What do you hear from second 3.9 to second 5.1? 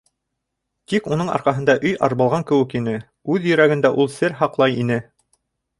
ул сер һаҡлай ине...